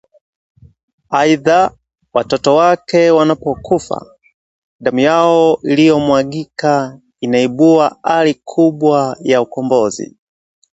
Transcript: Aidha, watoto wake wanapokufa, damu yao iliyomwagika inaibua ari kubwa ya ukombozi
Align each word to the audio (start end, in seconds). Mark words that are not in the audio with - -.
Aidha, 1.09 1.71
watoto 2.13 2.55
wake 2.55 3.11
wanapokufa, 3.11 4.05
damu 4.83 4.99
yao 4.99 5.59
iliyomwagika 5.63 6.99
inaibua 7.19 8.03
ari 8.03 8.33
kubwa 8.33 9.17
ya 9.23 9.41
ukombozi 9.41 10.17